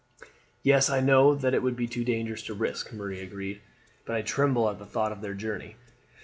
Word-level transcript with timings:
"Yes, 0.63 0.89
I 0.89 0.99
know 0.99 1.35
that 1.35 1.53
it 1.53 1.61
would 1.61 1.75
be 1.75 1.85
too 1.85 2.03
dangerous 2.03 2.41
to 2.45 2.55
risk," 2.55 2.91
Marie 2.91 3.19
agreed; 3.21 3.61
"but 4.03 4.15
I 4.15 4.23
tremble 4.23 4.67
at 4.67 4.79
the 4.79 4.85
thought 4.87 5.11
of 5.11 5.21
their 5.21 5.35
journey." 5.35 5.75